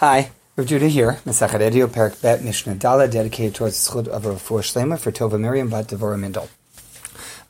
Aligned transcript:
Hi, 0.00 0.30
Rav 0.56 0.66
Judah 0.66 0.88
here, 0.88 1.18
Mesachet 1.26 1.60
Edio, 1.60 1.86
Perak 1.92 2.22
Bet, 2.22 2.42
Mishnah 2.42 2.76
Dala, 2.76 3.06
dedicated 3.06 3.54
towards 3.54 3.84
the 3.84 3.92
schud 3.92 4.08
of 4.08 4.22
Refuah 4.22 4.62
Shlema 4.62 4.98
for 4.98 5.12
Tova 5.12 5.38
Miriam 5.38 5.68
Bat 5.68 5.88
Devorah 5.88 6.18
Mindel. 6.18 6.48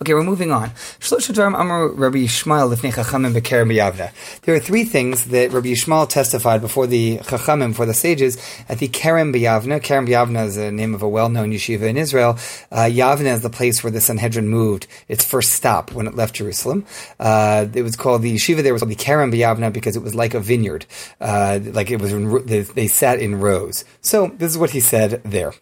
Okay, 0.03 0.15
we're 0.15 0.23
moving 0.23 0.51
on. 0.51 0.71
There 1.01 1.19
are 4.55 4.59
three 4.59 4.85
things 4.85 5.25
that 5.27 5.53
Rabbi 5.53 5.69
Yishmael 5.69 6.09
testified 6.09 6.63
before 6.63 6.87
the 6.87 7.19
Chachamim, 7.19 7.73
before 7.73 7.85
the 7.85 7.93
sages, 7.93 8.39
at 8.71 8.79
the 8.79 8.89
Kerem 8.89 9.31
B'Yavna. 9.35 9.79
Kerem 9.79 10.09
B'Yavna 10.09 10.47
is 10.47 10.57
the 10.57 10.73
name 10.73 10.95
of 10.95 11.03
a 11.03 11.09
well-known 11.09 11.53
yeshiva 11.53 11.83
in 11.83 11.99
Israel. 11.99 12.39
Uh, 12.73 12.89
Yavna 12.89 13.35
is 13.35 13.43
the 13.43 13.51
place 13.51 13.85
where 13.85 13.91
the 13.91 14.01
Sanhedrin 14.01 14.49
moved, 14.49 14.87
its 15.07 15.23
first 15.23 15.53
stop 15.53 15.93
when 15.93 16.07
it 16.07 16.15
left 16.15 16.37
Jerusalem. 16.37 16.87
Uh, 17.19 17.67
it 17.75 17.83
was 17.83 17.95
called, 17.95 18.23
the 18.23 18.35
yeshiva 18.35 18.63
there 18.63 18.73
was 18.73 18.81
called 18.81 18.93
the 18.93 18.97
Kerem 18.97 19.31
B'Yavna 19.31 19.71
because 19.71 19.97
it 19.97 20.03
was 20.03 20.15
like 20.15 20.33
a 20.33 20.41
vineyard. 20.41 20.87
Uh, 21.21 21.61
like 21.63 21.91
it 21.91 22.01
was, 22.01 22.15
in, 22.15 22.47
they 22.47 22.89
sat 22.89 23.21
in 23.21 23.39
rows. 23.39 23.85
So, 24.01 24.29
this 24.29 24.51
is 24.51 24.57
what 24.57 24.71
he 24.71 24.81
said 24.81 25.21
there. 25.27 25.53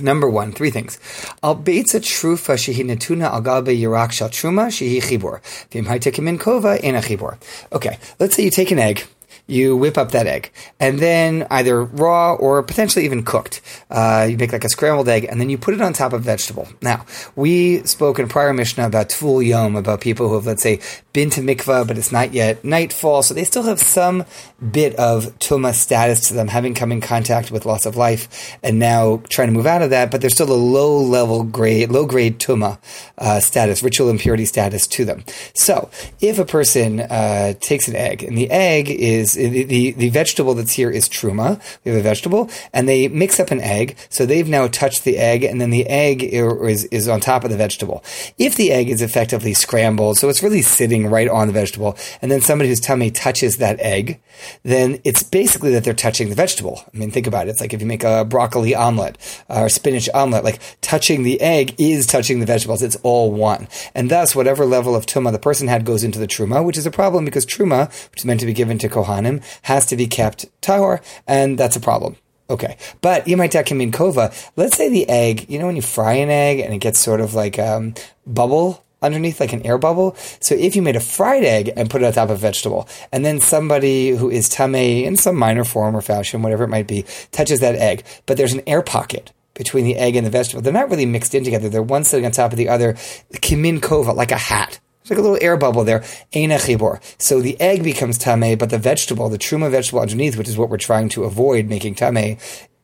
Number 0.00 0.30
one, 0.30 0.52
three 0.52 0.70
things. 0.70 0.98
Al 1.42 1.56
beitza 1.56 2.00
trufa 2.00 2.54
shehi 2.56 2.84
netuna 2.84 3.32
al 3.32 3.42
galbe 3.42 3.76
yirak 3.76 4.12
shal 4.12 4.28
truma 4.28 4.68
shehi 4.68 5.00
chibor. 5.00 5.40
Vim 5.72 5.86
haitekim 5.86 6.38
kova 6.38 6.78
ena 6.82 7.00
chibor. 7.00 7.36
Okay, 7.72 7.98
let's 8.20 8.36
say 8.36 8.44
you 8.44 8.50
take 8.50 8.70
an 8.70 8.78
egg 8.78 9.06
you 9.46 9.76
whip 9.76 9.96
up 9.98 10.12
that 10.12 10.26
egg, 10.26 10.52
and 10.78 10.98
then 10.98 11.46
either 11.50 11.82
raw 11.82 12.34
or 12.34 12.62
potentially 12.62 13.04
even 13.04 13.24
cooked. 13.24 13.60
Uh, 13.90 14.26
you 14.30 14.36
make 14.36 14.52
like 14.52 14.64
a 14.64 14.68
scrambled 14.68 15.08
egg, 15.08 15.24
and 15.24 15.40
then 15.40 15.50
you 15.50 15.58
put 15.58 15.74
it 15.74 15.80
on 15.80 15.92
top 15.92 16.12
of 16.12 16.22
vegetable. 16.22 16.68
Now, 16.82 17.06
we 17.34 17.82
spoke 17.84 18.18
in 18.18 18.28
prior 18.28 18.52
Mishnah 18.52 18.86
about 18.86 19.08
tvul 19.08 19.44
yom, 19.44 19.76
about 19.76 20.00
people 20.00 20.28
who 20.28 20.34
have, 20.34 20.46
let's 20.46 20.62
say, 20.62 20.80
been 21.12 21.30
to 21.30 21.40
mikvah, 21.40 21.86
but 21.86 21.98
it's 21.98 22.12
not 22.12 22.32
yet 22.32 22.62
nightfall, 22.64 23.22
so 23.22 23.34
they 23.34 23.44
still 23.44 23.64
have 23.64 23.80
some 23.80 24.24
bit 24.70 24.94
of 24.96 25.36
tuma 25.38 25.74
status 25.74 26.28
to 26.28 26.34
them, 26.34 26.48
having 26.48 26.74
come 26.74 26.92
in 26.92 27.00
contact 27.00 27.50
with 27.50 27.66
loss 27.66 27.86
of 27.86 27.96
life, 27.96 28.56
and 28.62 28.78
now 28.78 29.22
trying 29.28 29.48
to 29.48 29.52
move 29.52 29.66
out 29.66 29.82
of 29.82 29.90
that, 29.90 30.10
but 30.10 30.20
there's 30.20 30.34
still 30.34 30.52
a 30.52 30.54
low 30.54 31.00
level 31.00 31.42
grade, 31.42 31.90
low 31.90 32.06
grade 32.06 32.38
tuma 32.38 32.78
uh, 33.18 33.40
status, 33.40 33.82
ritual 33.82 34.10
impurity 34.10 34.44
status 34.44 34.86
to 34.86 35.04
them. 35.04 35.24
So, 35.54 35.90
if 36.20 36.38
a 36.38 36.44
person 36.44 37.00
uh, 37.00 37.54
takes 37.60 37.88
an 37.88 37.96
egg, 37.96 38.22
and 38.22 38.38
the 38.38 38.50
egg 38.50 38.88
is 38.88 39.17
the, 39.22 39.64
the, 39.64 39.92
the 39.92 40.08
vegetable 40.10 40.54
that's 40.54 40.72
here 40.72 40.90
is 40.90 41.08
truma. 41.08 41.60
We 41.84 41.90
have 41.90 42.00
a 42.00 42.02
vegetable, 42.02 42.50
and 42.72 42.88
they 42.88 43.08
mix 43.08 43.40
up 43.40 43.50
an 43.50 43.60
egg. 43.60 43.96
So 44.08 44.26
they've 44.26 44.48
now 44.48 44.68
touched 44.68 45.04
the 45.04 45.18
egg, 45.18 45.44
and 45.44 45.60
then 45.60 45.70
the 45.70 45.86
egg 45.86 46.22
is, 46.22 46.84
is 46.86 47.08
on 47.08 47.20
top 47.20 47.44
of 47.44 47.50
the 47.50 47.56
vegetable. 47.56 48.04
If 48.38 48.56
the 48.56 48.72
egg 48.72 48.88
is 48.88 49.02
effectively 49.02 49.54
scrambled, 49.54 50.18
so 50.18 50.28
it's 50.28 50.42
really 50.42 50.62
sitting 50.62 51.06
right 51.06 51.28
on 51.28 51.46
the 51.46 51.52
vegetable, 51.52 51.96
and 52.22 52.30
then 52.30 52.40
somebody 52.40 52.68
whose 52.68 52.80
tamei 52.80 53.12
touches 53.14 53.56
that 53.58 53.80
egg, 53.80 54.20
then 54.62 55.00
it's 55.04 55.22
basically 55.22 55.72
that 55.72 55.84
they're 55.84 55.94
touching 55.94 56.28
the 56.28 56.34
vegetable. 56.34 56.82
I 56.92 56.96
mean, 56.96 57.10
think 57.10 57.26
about 57.26 57.46
it. 57.46 57.50
It's 57.50 57.60
like 57.60 57.74
if 57.74 57.80
you 57.80 57.86
make 57.86 58.04
a 58.04 58.24
broccoli 58.24 58.74
omelet 58.74 59.18
uh, 59.48 59.62
or 59.62 59.68
spinach 59.68 60.08
omelet, 60.14 60.44
like 60.44 60.60
touching 60.80 61.22
the 61.22 61.40
egg 61.40 61.74
is 61.78 62.06
touching 62.06 62.40
the 62.40 62.46
vegetables. 62.46 62.82
It's 62.82 62.96
all 63.02 63.32
one. 63.32 63.68
And 63.94 64.10
thus, 64.10 64.34
whatever 64.34 64.64
level 64.64 64.94
of 64.94 65.06
tuma 65.06 65.32
the 65.32 65.38
person 65.38 65.68
had 65.68 65.84
goes 65.84 66.04
into 66.04 66.18
the 66.18 66.26
truma, 66.26 66.64
which 66.64 66.78
is 66.78 66.86
a 66.86 66.90
problem 66.90 67.24
because 67.24 67.46
truma, 67.46 67.88
which 68.10 68.20
is 68.20 68.24
meant 68.24 68.40
to 68.40 68.46
be 68.46 68.52
given 68.52 68.78
to 68.78 68.88
kohanim, 69.08 69.42
has 69.62 69.86
to 69.86 69.96
be 69.96 70.06
kept 70.06 70.46
tahor, 70.60 71.02
and 71.26 71.58
that's 71.58 71.76
a 71.76 71.80
problem. 71.80 72.16
Okay, 72.50 72.76
but 73.02 73.26
Yemaitakim 73.26 73.92
kova. 73.92 74.32
Let's 74.56 74.76
say 74.76 74.88
the 74.88 75.08
egg. 75.08 75.46
You 75.50 75.58
know 75.58 75.66
when 75.66 75.76
you 75.76 75.82
fry 75.82 76.14
an 76.14 76.30
egg 76.30 76.60
and 76.60 76.72
it 76.72 76.78
gets 76.78 76.98
sort 76.98 77.20
of 77.20 77.34
like 77.34 77.58
um, 77.58 77.94
bubble 78.26 78.84
underneath, 79.02 79.38
like 79.38 79.52
an 79.52 79.64
air 79.66 79.78
bubble. 79.78 80.16
So 80.40 80.54
if 80.54 80.74
you 80.74 80.82
made 80.82 80.96
a 80.96 81.00
fried 81.00 81.44
egg 81.44 81.70
and 81.76 81.90
put 81.90 82.02
it 82.02 82.06
on 82.06 82.12
top 82.12 82.30
of 82.30 82.36
a 82.36 82.40
vegetable, 82.40 82.88
and 83.12 83.24
then 83.24 83.40
somebody 83.40 84.10
who 84.10 84.30
is 84.30 84.48
tame 84.48 84.74
in 84.74 85.16
some 85.16 85.36
minor 85.36 85.64
form 85.64 85.96
or 85.96 86.00
fashion, 86.00 86.42
whatever 86.42 86.64
it 86.64 86.68
might 86.68 86.86
be, 86.86 87.04
touches 87.32 87.60
that 87.60 87.76
egg, 87.76 88.04
but 88.26 88.36
there's 88.36 88.54
an 88.54 88.62
air 88.66 88.82
pocket 88.82 89.32
between 89.54 89.84
the 89.84 89.96
egg 89.96 90.16
and 90.16 90.24
the 90.24 90.30
vegetable. 90.30 90.62
They're 90.62 90.72
not 90.72 90.88
really 90.88 91.06
mixed 91.06 91.34
in 91.34 91.44
together. 91.44 91.68
They're 91.68 91.82
one 91.82 92.04
sitting 92.04 92.24
on 92.24 92.32
top 92.32 92.52
of 92.52 92.58
the 92.58 92.68
other. 92.68 92.94
Kimin 93.34 93.80
kova, 93.80 94.14
like 94.14 94.30
a 94.30 94.38
hat. 94.38 94.80
It's 95.08 95.16
like 95.16 95.20
a 95.20 95.22
little 95.22 95.38
air 95.40 95.56
bubble 95.56 95.84
there. 95.84 96.00
Eina 96.34 96.58
chibor. 96.58 97.00
So 97.16 97.40
the 97.40 97.58
egg 97.58 97.82
becomes 97.82 98.18
tame, 98.18 98.58
but 98.58 98.68
the 98.68 98.76
vegetable, 98.76 99.30
the 99.30 99.38
truma 99.38 99.70
vegetable 99.70 100.00
underneath, 100.00 100.36
which 100.36 100.48
is 100.48 100.58
what 100.58 100.68
we're 100.68 100.76
trying 100.76 101.08
to 101.10 101.24
avoid 101.24 101.66
making 101.66 101.94
tame, 101.94 102.36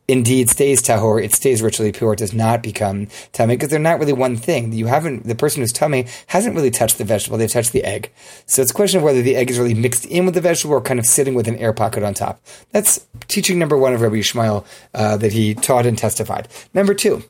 indeed 0.07 0.49
stays 0.49 0.81
tahor, 0.81 1.23
it 1.23 1.35
stays 1.35 1.61
ritually 1.61 1.91
pure, 1.91 2.13
it 2.13 2.19
does 2.19 2.33
not 2.33 2.63
become 2.63 3.05
tamei 3.31 3.49
because 3.49 3.69
they're 3.69 3.77
not 3.77 3.99
really 3.99 4.11
one 4.11 4.37
thing. 4.37 4.73
You 4.73 4.87
haven't, 4.87 5.27
the 5.27 5.35
person 5.35 5.61
who's 5.61 5.71
tamei 5.71 6.09
hasn't 6.25 6.55
really 6.55 6.71
touched 6.71 6.97
the 6.97 7.03
vegetable, 7.03 7.37
they've 7.37 7.47
touched 7.47 7.73
the 7.73 7.83
egg. 7.83 8.11
So 8.47 8.63
it's 8.63 8.71
a 8.71 8.73
question 8.73 8.97
of 8.97 9.03
whether 9.03 9.21
the 9.21 9.35
egg 9.35 9.51
is 9.51 9.59
really 9.59 9.75
mixed 9.75 10.07
in 10.07 10.25
with 10.25 10.33
the 10.33 10.41
vegetable 10.41 10.73
or 10.73 10.81
kind 10.81 10.99
of 10.99 11.05
sitting 11.05 11.35
with 11.35 11.47
an 11.47 11.57
air 11.57 11.73
pocket 11.73 12.01
on 12.01 12.15
top. 12.15 12.41
That's 12.71 13.05
teaching 13.27 13.59
number 13.59 13.77
one 13.77 13.93
of 13.93 14.01
Rabbi 14.01 14.15
Yishmael 14.15 14.65
uh, 14.95 15.17
that 15.17 15.31
he 15.31 15.53
taught 15.53 15.85
and 15.85 15.95
testified. 15.95 16.47
Number 16.73 16.95
two, 16.95 17.23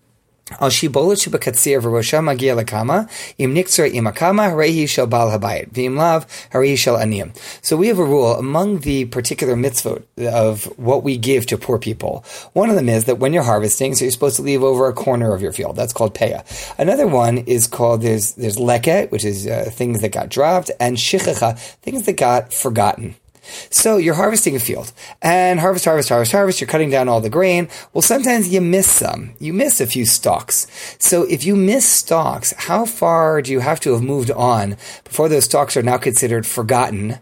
So 7.64 7.76
we 7.76 7.88
have 7.88 7.98
a 7.98 8.04
rule 8.04 8.34
among 8.34 8.80
the 8.82 9.06
particular 9.06 9.56
mitzvot 9.56 10.04
of 10.32 10.66
what 10.78 11.04
we 11.04 11.18
give 11.18 11.48
to 11.48 11.58
poor 11.58 11.80
people. 11.80 12.24
One 12.54 12.70
of 12.70 12.76
them 12.76 12.90
is 12.90 13.06
that 13.06 13.18
when 13.18 13.34
you're 13.34 13.42
harvesting, 13.42 13.96
so 13.96 14.06
you're 14.06 14.12
supposed 14.12 14.36
to 14.36 14.44
leave 14.44 14.62
over 14.62 14.88
a 14.88 14.94
corner 14.94 15.34
of 15.34 15.42
your 15.42 15.52
field. 15.52 15.76
That's 15.76 15.94
called 15.94 16.14
peah. 16.14 16.46
Another 16.78 17.08
one 17.08 17.40
is 17.40 17.66
called 17.66 18.04
there's 18.04 18.34
there's 18.34 18.58
leket, 18.58 19.10
which 19.10 19.26
is 19.26 19.48
uh, 19.48 19.72
things 19.72 20.02
that 20.02 20.12
got 20.12 20.30
dropped, 20.30 20.70
and 20.80 20.96
shichacha, 20.96 21.58
things 21.58 22.06
that 22.06 22.18
got 22.18 22.54
forgotten. 22.54 23.16
So 23.70 23.98
you're 23.98 24.16
harvesting 24.16 24.56
a 24.56 24.60
field 24.60 24.92
and 25.22 25.60
harvest, 25.60 25.86
harvest, 25.86 26.10
harvest, 26.10 26.32
harvest. 26.32 26.62
You're 26.62 26.68
cutting 26.68 26.90
down 26.90 27.08
all 27.08 27.22
the 27.22 27.30
grain. 27.30 27.70
Well, 27.94 28.02
sometimes 28.02 28.50
you 28.50 28.62
miss 28.62 28.90
some. 28.90 29.34
You 29.40 29.54
miss 29.54 29.82
a 29.82 29.88
few 29.88 30.06
stalks. 30.06 30.68
So 31.00 31.24
if 31.24 31.46
you 31.46 31.56
miss 31.56 31.88
stalks, 31.88 32.54
how 32.58 32.86
far 32.86 33.42
do 33.42 33.52
you 33.52 33.60
have 33.60 33.80
to 33.82 33.94
have 33.94 34.02
moved 34.02 34.32
on 34.32 34.78
before 35.04 35.30
those 35.30 35.46
stalks 35.46 35.78
are 35.78 35.84
now 35.84 35.98
considered 35.98 36.46
forgotten 36.46 37.20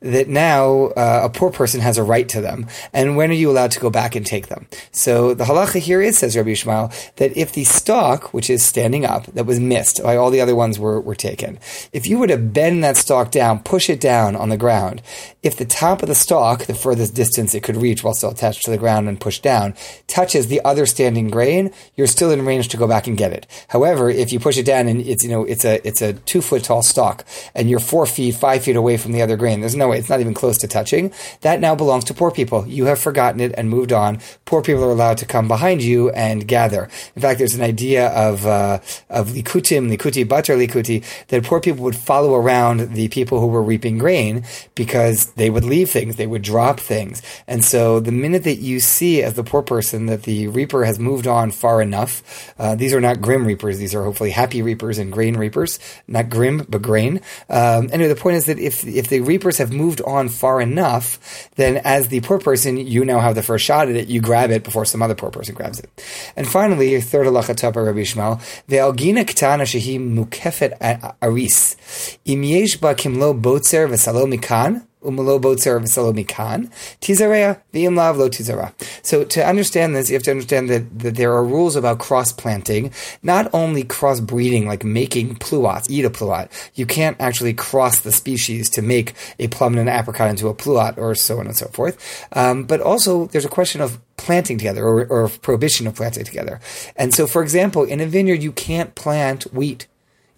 that 0.00 0.28
now 0.28 0.88
uh, 0.88 1.22
a 1.24 1.28
poor 1.28 1.50
person 1.50 1.80
has 1.80 1.98
a 1.98 2.02
right 2.02 2.28
to 2.28 2.40
them, 2.40 2.66
and 2.92 3.16
when 3.16 3.30
are 3.30 3.34
you 3.34 3.50
allowed 3.50 3.70
to 3.72 3.80
go 3.80 3.90
back 3.90 4.14
and 4.14 4.26
take 4.26 4.48
them? 4.48 4.66
So 4.92 5.34
the 5.34 5.44
halacha 5.44 5.80
here 5.80 6.02
is, 6.02 6.18
says 6.18 6.36
Rabbi 6.36 6.50
Yishmael, 6.50 7.14
that 7.16 7.36
if 7.36 7.52
the 7.52 7.64
stalk, 7.64 8.34
which 8.34 8.50
is 8.50 8.62
standing 8.62 9.04
up, 9.04 9.26
that 9.26 9.46
was 9.46 9.58
missed, 9.58 10.02
by 10.02 10.16
all 10.16 10.30
the 10.30 10.40
other 10.40 10.54
ones 10.54 10.78
were, 10.78 11.00
were 11.00 11.14
taken, 11.14 11.58
if 11.92 12.06
you 12.06 12.18
were 12.18 12.26
to 12.26 12.36
bend 12.36 12.84
that 12.84 12.96
stalk 12.96 13.30
down, 13.30 13.60
push 13.60 13.88
it 13.88 14.00
down 14.00 14.36
on 14.36 14.50
the 14.50 14.56
ground, 14.56 15.02
if 15.42 15.56
the 15.56 15.64
top 15.64 16.02
of 16.02 16.08
the 16.08 16.14
stalk, 16.14 16.64
the 16.64 16.74
furthest 16.74 17.14
distance 17.14 17.54
it 17.54 17.62
could 17.62 17.76
reach 17.76 18.04
while 18.04 18.14
still 18.14 18.30
attached 18.30 18.64
to 18.64 18.70
the 18.70 18.78
ground 18.78 19.08
and 19.08 19.20
pushed 19.20 19.42
down, 19.42 19.74
touches 20.06 20.48
the 20.48 20.60
other 20.64 20.86
standing 20.86 21.30
grain, 21.30 21.72
you're 21.94 22.06
still 22.06 22.30
in 22.30 22.44
range 22.44 22.68
to 22.68 22.76
go 22.76 22.86
back 22.86 23.06
and 23.06 23.16
get 23.16 23.32
it. 23.32 23.46
However, 23.68 24.10
if 24.10 24.32
you 24.32 24.40
push 24.40 24.58
it 24.58 24.66
down 24.66 24.88
and 24.88 25.00
it's, 25.00 25.24
you 25.24 25.30
know, 25.30 25.44
it's 25.44 25.64
a, 25.64 25.86
it's 25.86 26.02
a 26.02 26.12
two 26.12 26.42
foot 26.42 26.64
tall 26.64 26.82
stalk, 26.82 27.24
and 27.54 27.70
you're 27.70 27.80
four 27.80 28.06
feet, 28.06 28.34
five 28.34 28.62
feet 28.62 28.76
away 28.76 28.96
from 28.96 29.12
the 29.12 29.22
other 29.22 29.36
grain, 29.36 29.60
there's 29.60 29.76
no 29.76 29.85
no 29.86 29.92
it's 29.92 30.08
not 30.08 30.20
even 30.20 30.34
close 30.34 30.58
to 30.58 30.68
touching. 30.68 31.12
That 31.40 31.60
now 31.60 31.74
belongs 31.74 32.04
to 32.04 32.14
poor 32.14 32.30
people. 32.30 32.66
You 32.66 32.86
have 32.86 32.98
forgotten 32.98 33.40
it 33.40 33.54
and 33.56 33.70
moved 33.70 33.92
on. 33.92 34.18
Poor 34.44 34.62
people 34.62 34.84
are 34.84 34.90
allowed 34.90 35.18
to 35.18 35.26
come 35.26 35.48
behind 35.48 35.82
you 35.82 36.10
and 36.10 36.46
gather. 36.46 36.88
In 37.14 37.22
fact, 37.22 37.38
there's 37.38 37.54
an 37.54 37.62
idea 37.62 38.08
of 38.08 38.46
uh, 38.46 38.80
of 39.10 39.28
likutim, 39.28 39.94
likuti 39.94 40.26
butter 40.26 40.56
likuti, 40.56 41.04
that 41.28 41.44
poor 41.44 41.60
people 41.60 41.84
would 41.84 41.96
follow 41.96 42.34
around 42.34 42.92
the 42.94 43.08
people 43.08 43.40
who 43.40 43.46
were 43.46 43.62
reaping 43.62 43.98
grain 43.98 44.44
because 44.74 45.26
they 45.32 45.50
would 45.50 45.64
leave 45.64 45.90
things, 45.90 46.16
they 46.16 46.26
would 46.26 46.42
drop 46.42 46.80
things, 46.80 47.22
and 47.46 47.64
so 47.64 48.00
the 48.00 48.12
minute 48.12 48.44
that 48.44 48.56
you 48.56 48.80
see 48.80 49.22
as 49.22 49.34
the 49.34 49.44
poor 49.44 49.62
person 49.62 50.06
that 50.06 50.24
the 50.24 50.48
reaper 50.48 50.84
has 50.84 50.98
moved 50.98 51.26
on 51.26 51.50
far 51.50 51.80
enough, 51.80 52.54
uh, 52.58 52.74
these 52.74 52.94
are 52.94 53.00
not 53.00 53.20
grim 53.20 53.46
reapers; 53.46 53.78
these 53.78 53.94
are 53.94 54.04
hopefully 54.04 54.30
happy 54.30 54.62
reapers 54.62 54.98
and 54.98 55.12
grain 55.12 55.36
reapers, 55.36 55.78
not 56.08 56.28
grim 56.28 56.64
but 56.68 56.82
grain. 56.82 57.20
Um, 57.48 57.88
anyway, 57.92 58.08
the 58.08 58.16
point 58.16 58.36
is 58.36 58.46
that 58.46 58.58
if 58.58 58.84
if 58.86 59.08
the 59.08 59.20
reapers 59.20 59.58
have 59.58 59.72
moved 59.76 60.00
on 60.02 60.28
far 60.28 60.60
enough, 60.60 61.48
then 61.56 61.78
as 61.78 62.08
the 62.08 62.20
poor 62.20 62.38
person, 62.38 62.76
you 62.76 63.04
now 63.04 63.20
have 63.20 63.34
the 63.34 63.42
first 63.42 63.64
shot 63.64 63.88
at 63.88 63.96
it. 63.96 64.08
You 64.08 64.20
grab 64.20 64.50
it 64.50 64.62
before 64.62 64.84
some 64.84 65.02
other 65.02 65.14
poor 65.14 65.30
person 65.30 65.54
grabs 65.54 65.78
it. 65.78 65.90
And 66.36 66.48
finally, 66.48 67.00
third 67.00 67.26
halacha 67.26 67.56
tapa 67.56 67.82
Rabbi 67.82 68.00
Yishmael, 68.00 68.40
ve'algina 68.68 69.24
ktana 69.24 69.62
shehi 69.62 69.98
mukefet 70.00 71.14
aris, 71.22 71.76
im 72.24 72.42
yesh 72.42 72.76
ba 72.76 72.94
kimlo 72.94 73.38
botzer 73.38 73.88
v'salo 73.88 74.26
mikan, 74.26 74.86
umalo 75.02 75.40
botzer 75.40 75.80
mikan, 76.14 76.70
tizarea 77.00 77.60
v'im 77.72 77.96
lo 77.96 78.28
tizara. 78.28 78.72
So 79.06 79.22
to 79.22 79.46
understand 79.46 79.94
this, 79.94 80.10
you 80.10 80.14
have 80.14 80.24
to 80.24 80.32
understand 80.32 80.68
that, 80.68 80.98
that 80.98 81.14
there 81.14 81.32
are 81.32 81.44
rules 81.44 81.76
about 81.76 82.00
cross 82.00 82.32
planting, 82.32 82.92
not 83.22 83.48
only 83.54 83.84
cross 83.84 84.18
breeding, 84.18 84.66
like 84.66 84.82
making 84.82 85.36
pluots, 85.36 85.88
eat 85.88 86.04
a 86.04 86.10
pluot. 86.10 86.50
You 86.74 86.86
can't 86.86 87.16
actually 87.20 87.54
cross 87.54 88.00
the 88.00 88.10
species 88.10 88.68
to 88.70 88.82
make 88.82 89.14
a 89.38 89.46
plum 89.46 89.78
and 89.78 89.88
an 89.88 89.96
apricot 89.96 90.28
into 90.28 90.48
a 90.48 90.54
pluot, 90.54 90.98
or 90.98 91.14
so 91.14 91.38
on 91.38 91.46
and 91.46 91.56
so 91.56 91.68
forth. 91.68 92.26
Um, 92.32 92.64
but 92.64 92.80
also, 92.80 93.26
there's 93.26 93.44
a 93.44 93.48
question 93.48 93.80
of 93.80 94.00
planting 94.16 94.58
together 94.58 94.84
or, 94.84 95.06
or 95.06 95.28
prohibition 95.28 95.86
of 95.86 95.94
planting 95.94 96.24
together. 96.24 96.60
And 96.96 97.14
so, 97.14 97.28
for 97.28 97.42
example, 97.42 97.84
in 97.84 98.00
a 98.00 98.06
vineyard, 98.06 98.42
you 98.42 98.50
can't 98.50 98.96
plant 98.96 99.44
wheat 99.54 99.86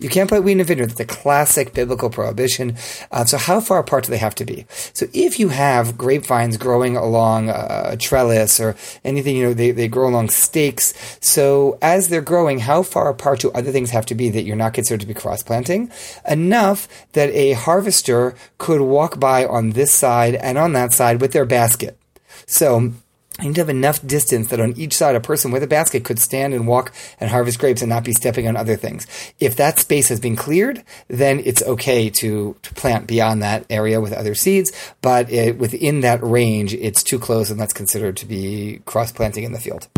You 0.01 0.09
can't 0.09 0.29
plant 0.29 0.45
wheat 0.45 0.53
in 0.53 0.61
a 0.61 0.65
vineyard. 0.65 0.91
That's 0.91 1.01
a 1.01 1.05
classic 1.05 1.75
biblical 1.75 2.09
prohibition. 2.09 2.77
Uh, 3.11 3.25
so 3.25 3.37
how 3.37 3.61
far 3.61 3.81
apart 3.81 4.05
do 4.05 4.11
they 4.11 4.19
have 4.19 4.35
to 4.37 4.45
be? 4.45 4.65
So 4.93 5.07
if 5.13 5.41
you 5.41 5.49
have 5.49 5.99
grapevines 5.99 6.57
growing 6.57 6.97
along 6.97 7.49
a 7.49 7.97
trellis 7.99 8.61
or 8.61 8.77
anything, 9.05 9.37
you 9.37 9.45
know, 9.45 9.55
they, 9.55 9.73
they 9.73 9.89
grow 9.89 10.09
along 10.09 10.31
stakes. 10.31 10.95
So 11.21 11.79
as 11.83 12.09
they're 12.09 12.21
growing, 12.21 12.61
how 12.61 12.83
far 12.85 13.09
apart 13.09 13.41
do 13.41 13.51
other 13.51 13.73
things 13.73 13.91
have 13.91 14.07
to 14.07 14.15
be 14.15 14.31
that 14.31 14.43
you're 14.43 14.57
not 14.57 14.75
considered 14.75 15.01
to 15.01 15.07
be 15.07 15.15
cross 15.15 15.43
planting? 15.43 15.91
Enough 16.29 16.87
that 17.13 17.31
a 17.31 17.53
harvester 17.55 18.35
could 18.59 18.81
walk 18.81 19.19
by 19.19 19.45
on 19.45 19.71
this 19.71 19.91
side 19.91 20.37
and 20.37 20.59
on 20.59 20.75
that 20.75 20.93
side 20.93 21.21
with 21.21 21.33
their 21.33 21.45
basket. 21.45 21.99
So 22.47 22.93
you 23.41 23.49
need 23.49 23.55
to 23.55 23.61
have 23.61 23.69
enough 23.69 24.05
distance 24.07 24.49
that 24.49 24.61
on 24.61 24.77
each 24.77 24.95
side 24.95 25.15
a 25.15 25.21
person 25.21 25.51
with 25.51 25.63
a 25.63 25.67
basket 25.67 26.05
could 26.05 26.19
stand 26.19 26.55
and 26.55 26.67
walk 26.67 26.93
and 27.21 27.31
harvest 27.31 27.59
grapes 27.59 27.83
and 27.83 27.89
not 27.89 28.05
be 28.05 28.13
stepping 28.13 28.49
on 28.49 28.57
other 28.57 28.77
things. 28.77 29.07
If 29.39 29.57
that 29.57 29.79
space 29.79 30.09
has 30.09 30.21
been 30.21 30.37
cleared, 30.37 30.83
then 31.09 31.41
it's 31.45 31.63
okay 31.63 32.11
to, 32.11 32.57
to 32.63 32.75
plant 32.75 33.07
beyond 33.07 33.43
that 33.43 33.65
area 33.71 34.01
with 34.01 34.13
other 34.13 34.35
seeds, 34.35 34.73
but 35.03 35.31
it, 35.31 35.59
within 35.59 36.01
that 36.01 36.23
range, 36.23 36.75
it's 36.75 37.03
too 37.03 37.19
close 37.19 37.51
and 37.51 37.61
that's 37.61 37.73
considered 37.73 38.17
to 38.19 38.27
be 38.27 38.81
cross 38.87 39.13
planting 39.13 39.45
in 39.45 39.53
the 39.53 39.61
field. 39.61 39.89